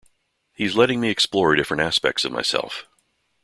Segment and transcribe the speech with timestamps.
[0.53, 2.87] He's letting me explore different aspects of myself.